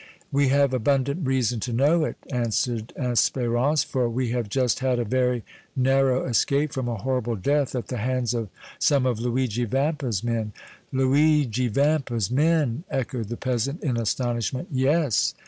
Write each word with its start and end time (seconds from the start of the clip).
"We 0.31 0.47
have 0.47 0.73
abundant 0.73 1.27
reason 1.27 1.59
to 1.59 1.71
know 1.71 2.03
it," 2.05 2.15
answered 2.31 2.91
Espérance, 2.99 3.85
"for 3.85 4.09
we 4.09 4.29
have 4.31 4.49
just 4.49 4.79
had 4.79 4.97
a 4.97 5.05
very 5.05 5.43
narrow 5.75 6.25
escape 6.25 6.73
from 6.73 6.87
a 6.87 6.95
horrible 6.97 7.35
death 7.35 7.75
at 7.75 7.89
the 7.89 7.97
hands 7.99 8.33
of 8.33 8.49
some 8.79 9.05
of 9.05 9.19
Luigi 9.19 9.65
Vampa's 9.65 10.23
men." 10.23 10.53
"Luigi 10.91 11.67
Vampa's 11.67 12.31
men!" 12.31 12.83
echoed 12.89 13.27
the 13.29 13.37
peasant, 13.37 13.83
in 13.83 13.95
astonishment. 13.95 14.69
"Yes." 14.71 15.35